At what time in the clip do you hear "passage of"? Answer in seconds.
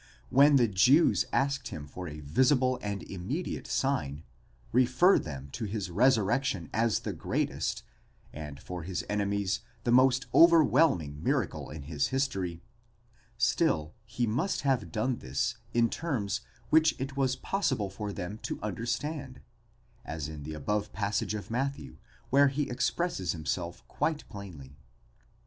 20.93-21.51